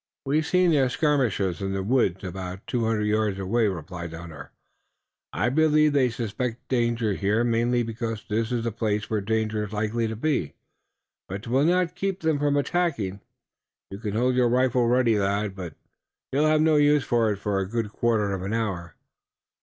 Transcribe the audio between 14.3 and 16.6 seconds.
your rifle ready, lad, but you'll